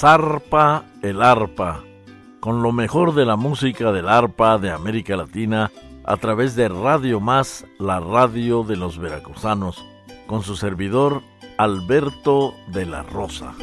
Zarpa 0.00 0.84
el 1.02 1.20
arpa, 1.20 1.82
con 2.38 2.62
lo 2.62 2.70
mejor 2.70 3.16
de 3.16 3.24
la 3.24 3.34
música 3.34 3.90
del 3.90 4.08
arpa 4.08 4.56
de 4.56 4.70
América 4.70 5.16
Latina 5.16 5.72
a 6.04 6.16
través 6.18 6.54
de 6.54 6.68
Radio 6.68 7.18
Más, 7.18 7.66
la 7.80 7.98
radio 7.98 8.62
de 8.62 8.76
los 8.76 9.00
veracruzanos, 9.00 9.84
con 10.28 10.44
su 10.44 10.54
servidor 10.54 11.22
Alberto 11.56 12.54
de 12.68 12.86
la 12.86 13.02
Rosa. 13.02 13.54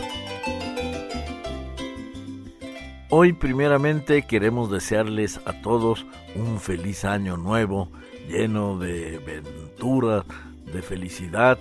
Hoy 3.09 3.31
primeramente 3.31 4.23
queremos 4.23 4.69
desearles 4.69 5.39
a 5.45 5.61
todos 5.61 6.05
un 6.35 6.59
feliz 6.59 7.05
año 7.05 7.37
nuevo, 7.37 7.87
lleno 8.27 8.77
de 8.77 9.19
venturas, 9.19 10.25
de 10.65 10.81
felicidad 10.81 11.57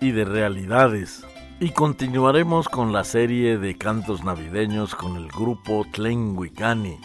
y 0.00 0.12
de 0.12 0.24
realidades. 0.24 1.26
Y 1.60 1.70
continuaremos 1.70 2.68
con 2.68 2.92
la 2.92 3.04
serie 3.04 3.58
de 3.58 3.78
cantos 3.78 4.24
navideños 4.24 4.94
con 4.94 5.16
el 5.16 5.28
grupo 5.28 5.86
Tlenhuicani, 5.92 6.98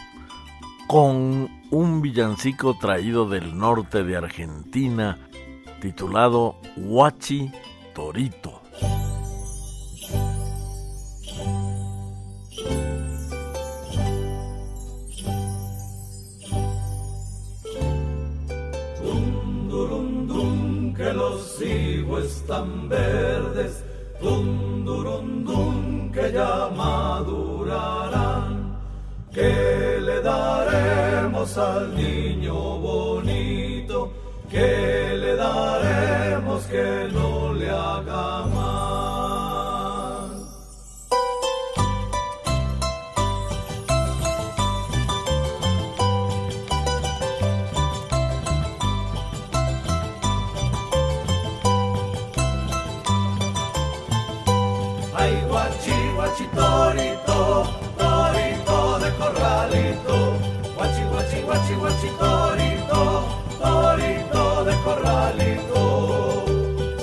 con 0.88 1.48
un 1.70 2.02
villancico 2.02 2.76
traído 2.78 3.28
del 3.28 3.56
norte 3.56 4.02
de 4.02 4.16
Argentina 4.16 5.18
titulado 5.80 6.56
Huachi 6.76 7.50
Torito. 7.94 8.60
que 20.96 21.14
los 21.14 21.62
higos 21.62 22.24
están 22.24 22.90
verdes 22.90 23.82
Dum, 24.20 26.12
que 26.12 26.32
ya 26.32 26.68
madurarán. 26.76 28.50
¿Qué 29.32 29.98
le 30.00 30.20
daremos 30.20 31.56
al 31.56 31.94
niño 31.94 32.19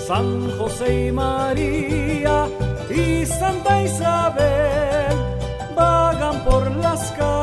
San 0.08 0.50
José 0.58 1.08
y 1.08 1.12
María 1.12 2.48
y 2.90 3.26
Santa 3.26 3.84
Isabel 3.84 5.18
vagan 5.76 6.46
por 6.46 6.72
las 6.78 7.12
calles 7.12 7.37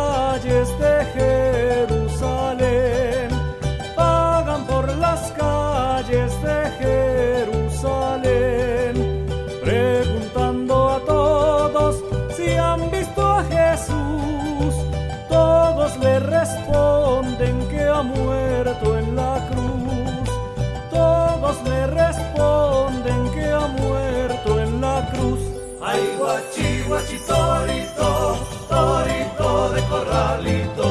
guachi, 26.87 27.19
torito, 27.27 28.39
torito 28.69 29.69
de 29.75 29.83
corralito. 29.89 30.89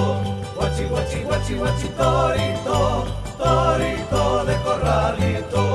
Guachi, 0.55 0.83
guachi, 0.85 1.19
guachi, 1.23 1.53
guachi, 1.55 1.87
torito, 1.97 3.05
torito 3.37 4.43
de 4.45 4.55
corralito. 4.63 5.72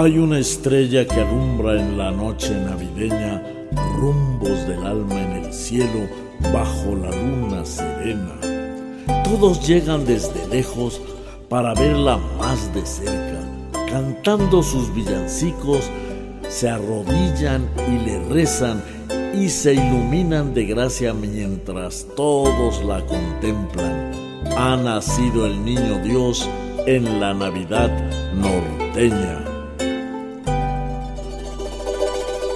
Hay 0.00 0.16
una 0.16 0.38
estrella 0.38 1.04
que 1.04 1.20
alumbra 1.20 1.74
en 1.74 1.98
la 1.98 2.12
noche 2.12 2.54
navideña 2.54 3.42
rumbos 3.96 4.64
del 4.68 4.86
alma 4.86 5.20
en 5.20 5.44
el 5.44 5.52
cielo 5.52 6.08
bajo 6.52 6.94
la 6.94 7.10
luna 7.10 7.64
serena. 7.64 8.36
Todos 9.24 9.66
llegan 9.66 10.06
desde 10.06 10.46
lejos 10.46 11.00
para 11.48 11.74
verla 11.74 12.16
más 12.38 12.72
de 12.72 12.86
cerca. 12.86 13.40
Cantando 13.90 14.62
sus 14.62 14.94
villancicos, 14.94 15.90
se 16.48 16.68
arrodillan 16.70 17.68
y 17.88 17.98
le 18.06 18.20
rezan 18.28 18.80
y 19.34 19.48
se 19.48 19.74
iluminan 19.74 20.54
de 20.54 20.64
gracia 20.66 21.12
mientras 21.12 22.06
todos 22.14 22.84
la 22.84 23.04
contemplan. 23.04 24.12
Ha 24.56 24.76
nacido 24.76 25.44
el 25.44 25.64
niño 25.64 25.98
Dios 26.04 26.48
en 26.86 27.18
la 27.18 27.34
Navidad 27.34 27.90
norteña. 28.36 29.57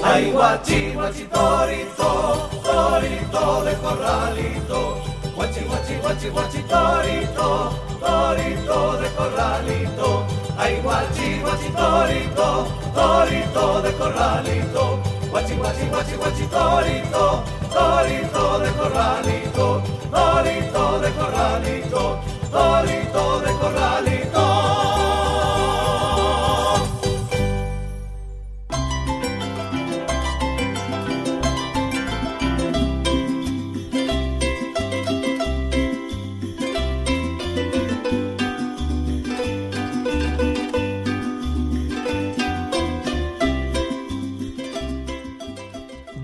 Ay, 0.04 0.30
guachi, 0.32 0.92
guachi, 0.94 1.24
torito, 1.28 2.48
torito 2.64 3.62
de 3.64 3.74
corralito. 3.82 5.00
Guachi, 5.34 5.60
guachi, 5.60 5.94
guachi, 6.02 6.28
guachi, 6.28 6.62
torito, 6.68 7.72
torito 8.00 8.96
de 9.00 9.08
corralito. 9.16 10.26
Ay, 10.58 10.80
guachi, 10.82 11.40
guachi, 11.40 11.70
torito, 11.72 12.66
torito 12.94 13.80
de 13.82 13.92
corralito. 13.96 15.00
Guachi, 15.30 15.54
guachi, 15.54 15.86
guachi, 15.86 16.14
guachi, 16.16 16.46
torito, 16.48 17.42
torito 17.72 18.58
de 18.58 18.70
corralito, 18.78 19.82
torito 20.10 20.98
de 21.00 21.10
corralito, 21.12 22.20
torito 22.50 23.40
de 23.40 23.52
corralito. 23.60 24.51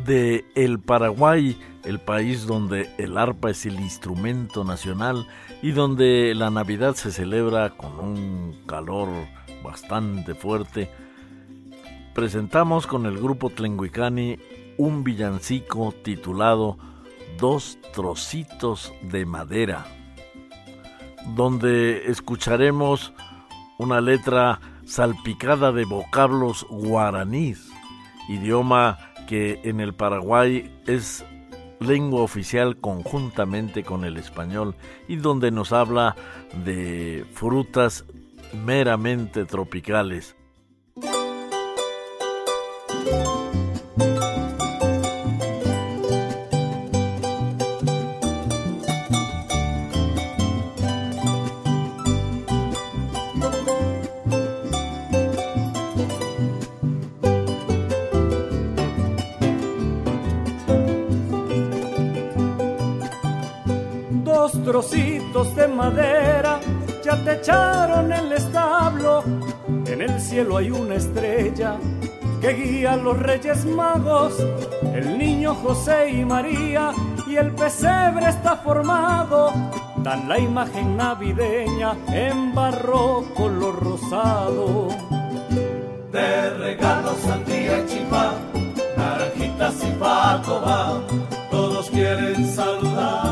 De 0.08 0.46
el 0.54 0.80
Paraguay, 0.80 1.56
el 1.84 2.00
país 2.00 2.46
donde 2.46 2.90
el 2.96 3.18
arpa 3.18 3.50
es 3.50 3.66
el 3.66 3.78
instrumento 3.78 4.64
nacional 4.64 5.28
y 5.62 5.72
donde 5.72 6.34
la 6.34 6.50
Navidad 6.50 6.94
se 6.94 7.12
celebra 7.12 7.76
con 7.76 8.00
un 8.00 8.62
calor 8.66 9.08
bastante 9.62 10.34
fuerte, 10.34 10.90
presentamos 12.14 12.86
con 12.86 13.04
el 13.04 13.18
grupo 13.18 13.50
Tlenguicani 13.50 14.38
un 14.78 15.04
villancico 15.04 15.92
titulado 16.02 16.78
Dos 17.38 17.78
trocitos 17.92 18.92
de 19.02 19.26
madera, 19.26 19.86
donde 21.36 22.10
escucharemos 22.10 23.12
una 23.76 24.00
letra 24.00 24.58
salpicada 24.86 25.70
de 25.70 25.84
vocablos 25.84 26.66
guaraníes, 26.70 27.68
idioma 28.28 29.07
que 29.28 29.60
en 29.64 29.80
el 29.80 29.92
Paraguay 29.92 30.74
es 30.86 31.22
lengua 31.80 32.22
oficial 32.22 32.78
conjuntamente 32.78 33.84
con 33.84 34.06
el 34.06 34.16
español 34.16 34.74
y 35.06 35.16
donde 35.16 35.50
nos 35.50 35.74
habla 35.74 36.16
de 36.64 37.26
frutas 37.34 38.06
meramente 38.64 39.44
tropicales. 39.44 40.34
Trocitos 64.68 65.56
de 65.56 65.66
madera 65.66 66.60
ya 67.02 67.16
te 67.24 67.36
echaron 67.36 68.12
el 68.12 68.32
establo. 68.32 69.24
En 69.86 70.02
el 70.02 70.20
cielo 70.20 70.58
hay 70.58 70.70
una 70.70 70.96
estrella 70.96 71.78
que 72.42 72.52
guía 72.52 72.92
a 72.92 72.96
los 72.96 73.18
reyes 73.18 73.64
magos, 73.64 74.34
el 74.94 75.16
niño 75.16 75.54
José 75.54 76.10
y 76.10 76.22
María, 76.22 76.92
y 77.26 77.36
el 77.36 77.50
pesebre 77.52 78.28
está 78.28 78.56
formado. 78.56 79.54
Dan 80.02 80.28
la 80.28 80.38
imagen 80.38 80.98
navideña 80.98 81.96
en 82.08 82.54
barro 82.54 83.24
color 83.34 83.82
rosado. 83.82 84.88
De 86.12 86.50
regalos 86.50 87.16
sandía 87.26 87.86
chipá, 87.86 88.34
naranjitas 88.98 89.76
y 89.82 89.90
pacoba, 89.92 91.00
todos 91.50 91.88
quieren 91.88 92.46
saludar 92.54 93.27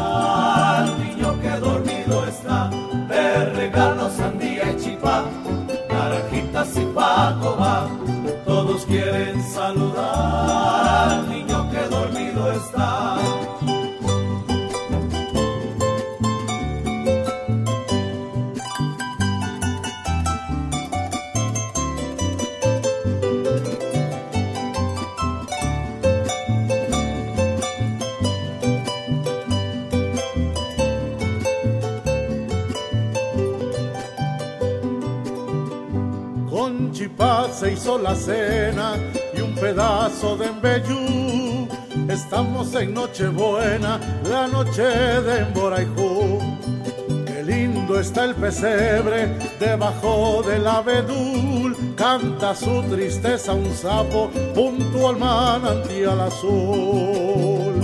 todos 8.44 8.84
quieren 8.84 9.42
saludar 9.42 10.75
se 37.52 37.72
hizo 37.72 37.98
la 37.98 38.14
cena 38.14 38.94
y 39.34 39.40
un 39.40 39.54
pedazo 39.54 40.36
de 40.36 40.46
embellú. 40.46 41.68
Estamos 42.08 42.74
en 42.74 42.92
Nochebuena, 42.92 43.98
la 44.28 44.46
noche 44.46 44.82
de 44.82 45.40
Emborayjú. 45.40 46.38
Qué 47.26 47.42
lindo 47.42 47.98
está 47.98 48.24
el 48.24 48.34
pesebre 48.34 49.28
debajo 49.58 50.42
del 50.42 50.66
abedul. 50.66 51.74
Canta 51.96 52.54
su 52.54 52.82
tristeza 52.82 53.54
un 53.54 53.72
sapo 53.72 54.30
junto 54.54 55.08
al 55.08 55.16
manantial 55.16 56.20
azul. 56.20 57.74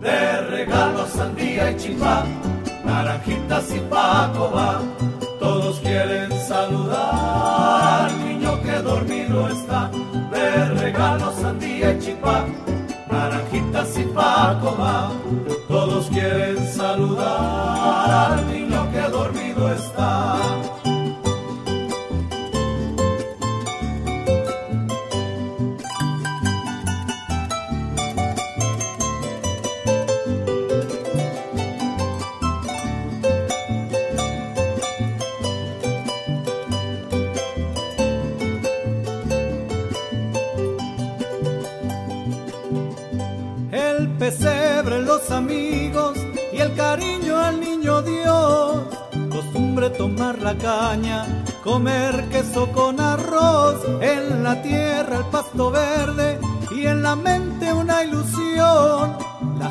De 0.00 0.40
regalos 0.42 1.10
sandía 1.10 1.70
y 1.72 1.76
chipá, 1.76 2.24
naranjitas 2.84 3.74
y 3.74 3.80
pacoba, 3.80 4.80
todos 5.38 5.78
quieren 5.80 6.30
saludar 6.48 6.99
dormido 9.00 9.48
está, 9.48 9.90
de 10.30 10.64
regalos 10.80 11.34
sandía 11.36 11.92
y 11.92 11.98
chipá, 12.00 12.44
naranjitas 13.10 13.98
y 13.98 14.02
pacoba, 14.04 15.10
todos 15.68 16.08
quieren 16.08 16.39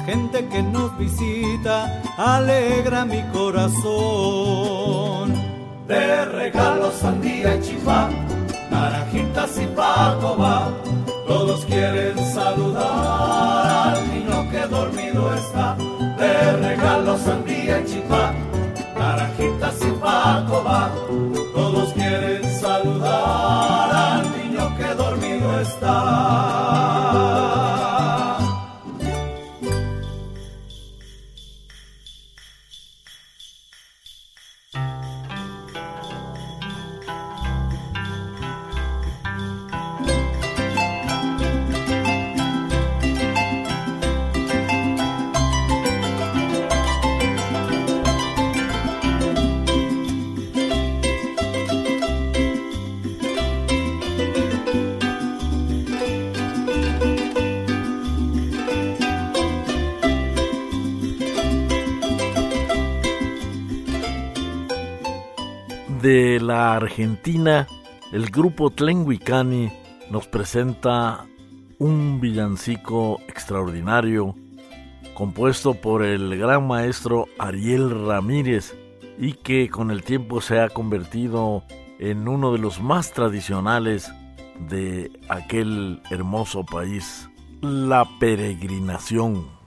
gente 0.10 0.48
que 0.48 0.64
nos 0.64 0.98
visita 0.98 2.02
alegra 2.18 3.06
mi 3.06 3.22
corazón. 3.32 5.26
De 5.88 6.26
regalos 6.26 6.96
sandía 6.96 7.56
y 7.56 7.62
chifá, 7.62 8.10
naranjitas 8.72 9.52
y 9.60 9.68
paco 9.68 10.38
va, 10.38 10.72
todos 11.28 11.64
quieren 11.66 12.18
saludar 12.34 13.96
al 13.96 14.10
niño 14.14 14.50
que 14.52 14.62
dormido 14.68 15.34
está, 15.36 15.76
de 16.18 16.54
regalo 16.68 17.18
sandía 17.18 17.82
y 17.82 17.86
chipá, 17.86 18.34
naranjitas 18.98 19.76
y 19.82 19.92
paco 19.92 20.64
de 66.10 66.40
la 66.40 66.74
Argentina, 66.74 67.68
el 68.12 68.32
grupo 68.32 68.72
Tlenguicani 68.72 69.72
nos 70.10 70.26
presenta 70.26 71.28
un 71.78 72.20
villancico 72.20 73.20
extraordinario 73.28 74.36
compuesto 75.14 75.76
por 75.76 76.04
el 76.04 76.36
gran 76.36 76.66
maestro 76.66 77.28
Ariel 77.38 78.08
Ramírez 78.08 78.76
y 79.20 79.34
que 79.34 79.70
con 79.70 79.92
el 79.92 80.02
tiempo 80.02 80.42
se 80.42 80.60
ha 80.60 80.70
convertido 80.70 81.64
en 82.00 82.28
uno 82.28 82.54
de 82.54 82.58
los 82.58 82.82
más 82.82 83.14
tradicionales 83.14 84.12
de 84.68 85.12
aquel 85.30 86.02
hermoso 86.10 86.66
país, 86.66 87.30
la 87.62 88.10
peregrinación. 88.20 89.59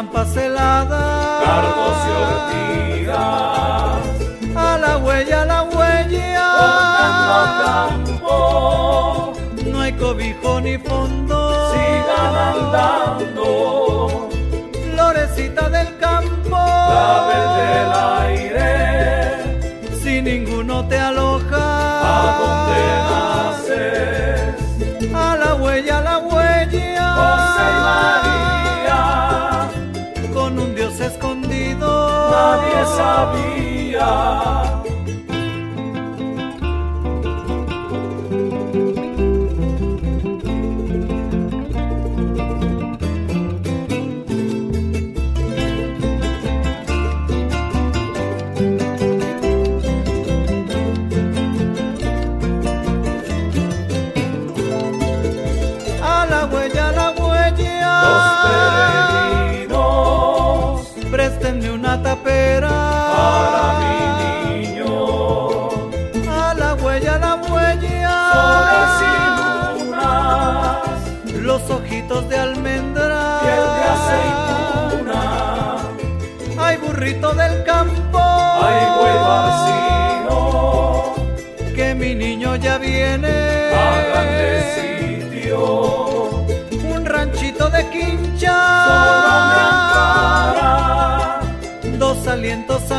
Pampas 0.00 0.34
heladas, 0.34 1.44
cargos 1.44 1.98
y 2.06 2.10
ortigas, 2.32 3.18
a 4.56 4.78
la 4.78 4.96
huella, 4.96 5.42
a 5.42 5.44
la 5.44 5.62
huella, 5.64 6.48
campo, 8.08 9.34
no 9.66 9.78
hay 9.78 9.92
cobijo 9.92 10.58
ni 10.62 10.78
fondo, 10.78 11.70
sigan 11.72 12.34
andando, 12.54 14.30
florecita 14.94 15.68
del 15.68 15.94
campo, 15.98 16.56
la 16.56 17.26
del 17.58 17.92
aire, 18.22 18.49
Nadie 32.96 34.59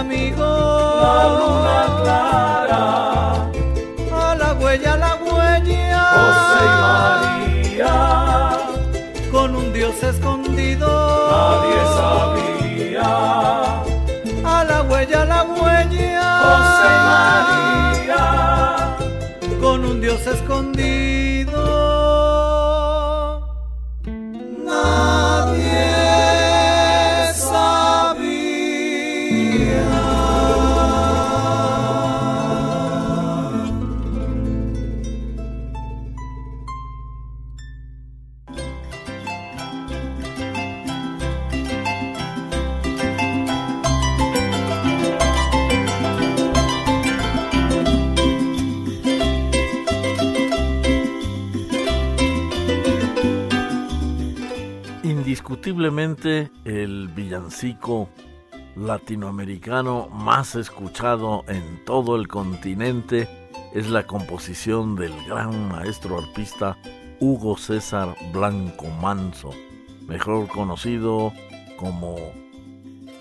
amigos, 0.02 1.04
la 1.04 1.18
luna 1.40 1.80
clara, 2.02 2.84
a 4.26 4.36
la 4.36 4.54
huella, 4.60 4.94
a 4.94 4.98
la 4.98 5.14
huella, 5.16 6.04
José 6.18 6.60
y 6.66 6.74
María 6.86 8.22
Dios 9.74 10.04
escondido. 10.04 10.90
Nadie 11.32 11.82
sabía. 11.98 13.10
A 14.44 14.64
la 14.70 14.84
huella, 14.84 15.22
a 15.22 15.26
la 15.26 15.44
huella. 15.44 16.24
José 16.46 16.92
María. 17.12 18.24
Con 19.60 19.86
un 19.86 20.02
Dios 20.02 20.28
escondido. 20.28 21.31
Indiscutiblemente 55.82 56.52
el 56.64 57.08
villancico 57.08 58.08
latinoamericano 58.76 60.10
más 60.10 60.54
escuchado 60.56 61.44
en 61.48 61.84
todo 61.86 62.16
el 62.18 62.28
continente 62.28 63.28
es 63.74 63.90
la 63.90 64.06
composición 64.06 64.96
del 64.96 65.12
gran 65.26 65.70
maestro 65.70 66.20
arpista 66.20 66.78
Hugo 67.20 67.58
César 67.58 68.16
Blanco 68.32 68.88
Manso, 69.02 69.50
mejor 70.08 70.48
conocido 70.50 71.34
como 71.78 72.16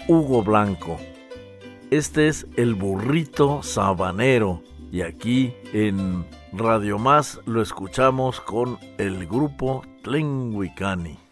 Hugo 0.06 0.42
Blanco. 0.42 0.98
Este 1.90 2.28
es 2.28 2.46
el 2.56 2.74
burrito 2.74 3.62
sabanero 3.62 4.62
y 4.92 5.00
aquí 5.00 5.54
en 5.72 6.26
Radio 6.52 6.98
Más 6.98 7.40
lo 7.46 7.62
escuchamos 7.62 8.38
con 8.40 8.78
el 8.98 9.26
grupo 9.26 9.82
Tlenguicani. 10.02 11.29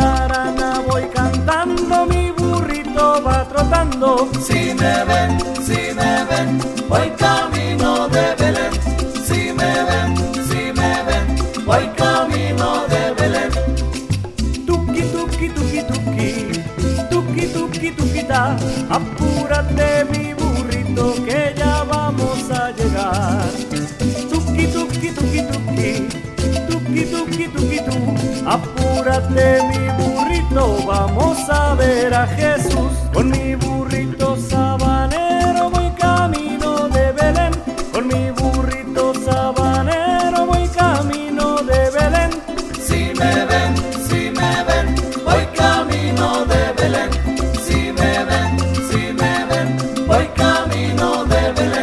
Jarana 0.00 0.80
voy 0.88 1.04
cantando, 1.14 2.06
mi 2.06 2.30
burrito 2.32 3.22
va 3.22 3.46
trotando. 3.48 4.28
Si 4.46 4.74
me 4.80 5.04
ven, 5.04 5.38
si 5.66 5.80
me 5.98 6.12
ven, 6.30 6.48
voy 6.88 7.10
camino 7.24 8.08
de 8.08 8.24
Belén. 8.38 8.72
Si 9.26 9.52
me 9.58 9.72
ven, 9.88 10.08
si 10.48 10.72
me 10.78 10.92
ven, 11.08 11.24
voy 11.64 11.86
camino 11.96 12.68
de 12.92 13.02
Belén. 13.18 13.50
Tuki, 14.66 15.02
tuki, 15.14 15.48
tuki, 15.56 15.80
tuki, 15.90 16.28
tuki, 17.10 17.46
tuki, 17.54 17.90
tuki. 17.98 18.10
Apúrate 18.90 20.04
mi 20.10 20.34
burrito 20.34 21.14
que 21.24 21.52
ya 21.56 21.84
vamos 21.84 22.50
a 22.50 22.70
llegar. 22.70 23.48
Tuki, 24.30 24.66
tuki, 24.66 25.08
tuki, 25.16 25.42
tuki, 25.50 26.08
tuki, 26.68 27.04
tuki, 27.12 27.48
tuki, 27.48 27.78
tu. 27.86 27.96
Apúrate 28.48 29.62
mi 29.68 29.89
ver 31.80 32.14
Jesús. 32.36 32.92
Con 33.12 33.30
mi 33.30 33.54
burrito 33.54 34.36
sabanero 34.36 35.70
voy 35.70 35.90
camino 36.06 36.88
de 36.88 37.12
Belén. 37.12 37.52
Con 37.92 38.06
mi 38.06 38.30
burrito 38.30 39.12
sabanero 39.26 40.46
voy 40.46 40.66
camino 40.68 41.44
de 41.70 41.80
Belén. 41.96 42.30
Si 42.86 43.00
me 43.18 43.32
ven, 43.50 43.72
si 44.08 44.20
me 44.38 44.52
ven, 44.68 44.86
voy 45.26 45.44
camino 45.62 46.26
de 46.52 46.62
Belén. 46.78 47.10
Si 47.66 47.80
me 47.98 48.12
ven, 48.30 48.50
si 48.88 49.02
me 49.20 49.34
ven, 49.50 49.68
voy 50.06 50.26
camino 50.42 51.24
de 51.32 51.42
Belén. 51.56 51.79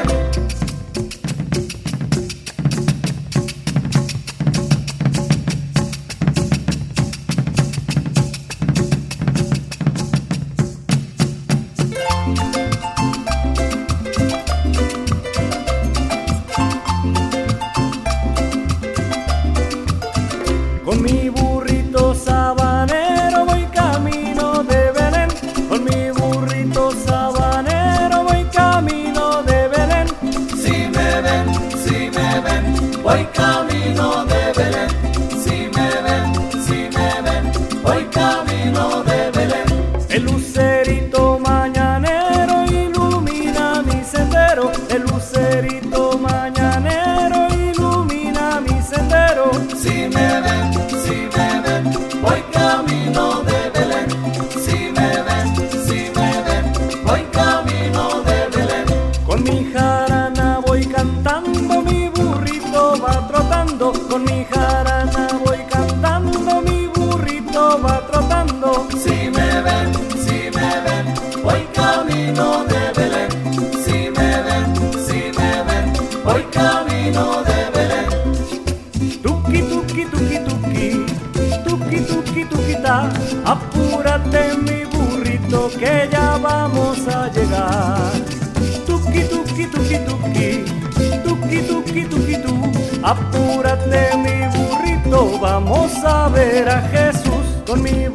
Apúrate 93.08 94.18
mi 94.18 94.38
burrito, 94.58 95.40
vamos 95.40 95.94
a 96.04 96.28
ver 96.28 96.68
a 96.68 96.82
Jesús. 96.90 97.46
Con 97.66 97.82
mi 97.82 98.10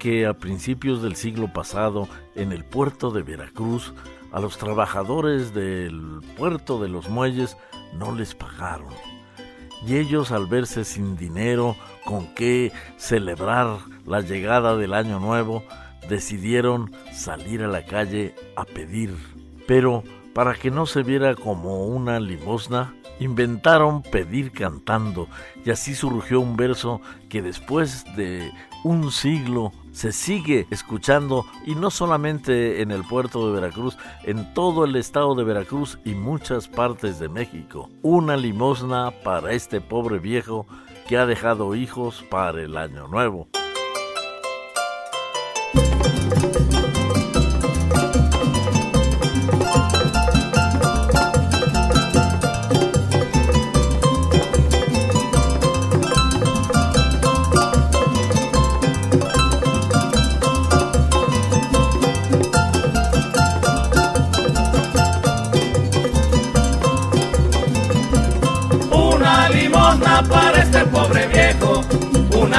que 0.00 0.26
a 0.26 0.34
principios 0.34 1.02
del 1.02 1.14
siglo 1.14 1.52
pasado, 1.52 2.08
en 2.34 2.50
el 2.50 2.64
puerto 2.64 3.12
de 3.12 3.22
Veracruz, 3.22 3.92
a 4.32 4.40
los 4.40 4.58
trabajadores 4.58 5.54
del 5.54 6.20
puerto 6.36 6.80
de 6.80 6.88
los 6.88 7.08
muelles 7.08 7.56
no 7.96 8.12
les 8.12 8.34
pagaron. 8.34 8.92
Y 9.86 9.96
ellos 9.96 10.32
al 10.32 10.46
verse 10.46 10.84
sin 10.84 11.16
dinero 11.16 11.76
con 12.04 12.34
qué 12.34 12.72
celebrar 12.96 13.78
la 14.06 14.20
llegada 14.20 14.76
del 14.76 14.94
año 14.94 15.20
nuevo, 15.20 15.62
decidieron 16.08 16.92
salir 17.12 17.62
a 17.62 17.68
la 17.68 17.84
calle 17.84 18.34
a 18.56 18.64
pedir. 18.64 19.14
Pero 19.66 20.02
para 20.34 20.54
que 20.54 20.70
no 20.70 20.86
se 20.86 21.02
viera 21.02 21.34
como 21.34 21.86
una 21.86 22.20
limosna, 22.20 22.94
inventaron 23.20 24.02
pedir 24.02 24.50
cantando 24.50 25.28
y 25.64 25.70
así 25.70 25.94
surgió 25.94 26.40
un 26.40 26.56
verso 26.56 27.02
que 27.28 27.42
después 27.42 28.04
de 28.16 28.50
un 28.82 29.12
siglo 29.12 29.72
se 29.92 30.12
sigue 30.12 30.66
escuchando 30.70 31.44
y 31.66 31.74
no 31.74 31.90
solamente 31.90 32.82
en 32.82 32.90
el 32.90 33.04
puerto 33.04 33.46
de 33.46 33.60
Veracruz, 33.60 33.96
en 34.24 34.52
todo 34.54 34.84
el 34.84 34.96
estado 34.96 35.34
de 35.34 35.44
Veracruz 35.44 35.98
y 36.04 36.14
muchas 36.14 36.68
partes 36.68 37.18
de 37.18 37.28
México. 37.28 37.88
Una 38.02 38.36
limosna 38.36 39.10
para 39.24 39.52
este 39.52 39.80
pobre 39.80 40.18
viejo 40.18 40.66
que 41.08 41.18
ha 41.18 41.26
dejado 41.26 41.74
hijos 41.74 42.24
para 42.30 42.62
el 42.62 42.76
año 42.76 43.08
nuevo. 43.08 43.48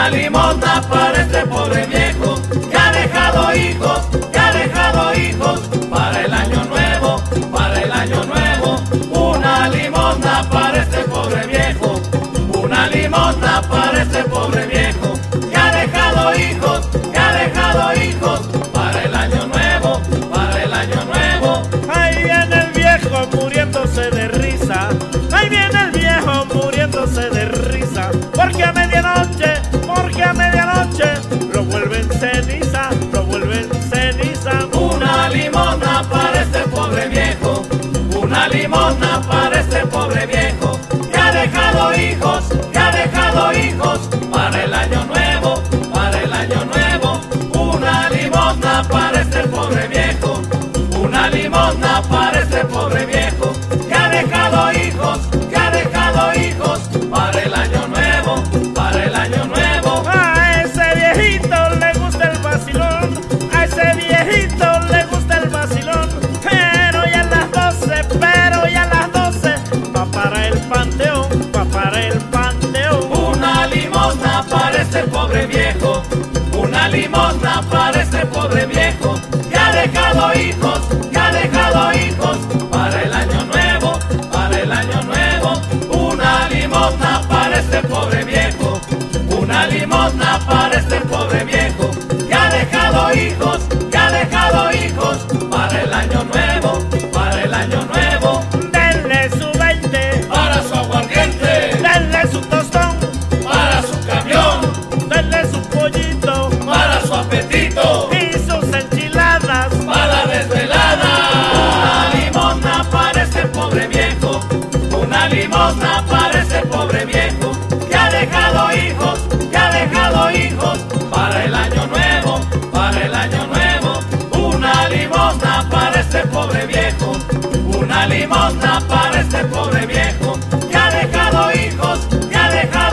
una 0.02 0.10
limosna 0.10 0.82
para 0.90 1.22
este 1.22 1.46
pobre 1.46 1.86
viejo 1.86 2.42
que 2.72 2.76
ha 2.76 2.92
dejado 2.92 3.56
hijos, 3.56 4.00
que 4.32 4.40
ha 4.40 4.52
dejado 4.52 5.14
hijos 5.14 5.60
para 5.92 6.26
el 6.26 6.34
año 6.34 6.66
nuevo, 6.66 7.24
para 7.52 7.82
el 7.84 7.92
año 7.92 8.26
nuevo. 8.26 8.82
Una 9.12 9.70
limosna 9.70 10.50
para 10.50 10.82
este 10.82 11.04
pobre 11.04 11.46
viejo, 11.46 12.02
una 12.64 12.88
limosna 12.88 13.62
para 13.70 14.02
este 14.02 14.24
pobre 14.24 14.56
viejo. 14.56 14.61
nuevo 43.34 43.52
hijo. 43.54 43.91
soy 80.22 80.50
hijo 80.50 80.81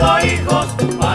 amor 0.09 0.25
y. 1.01 1.08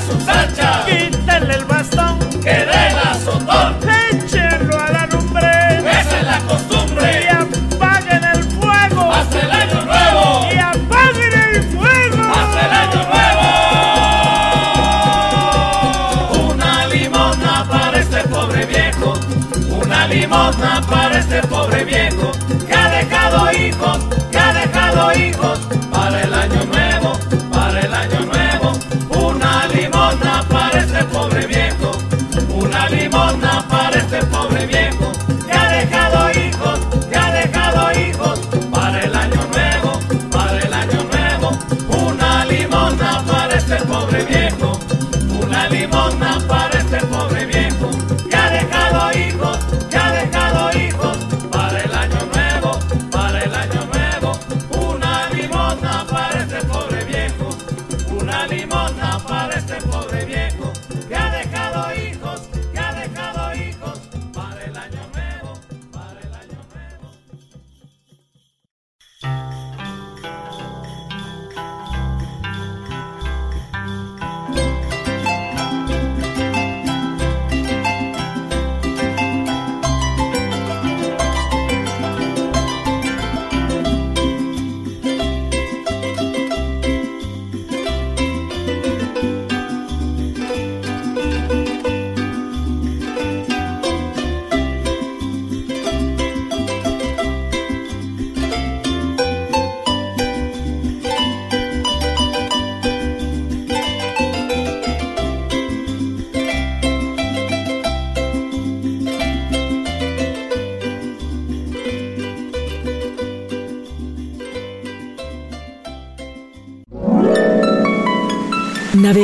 sus. 0.00 0.24
Quítale 0.86 1.54
el 1.54 1.64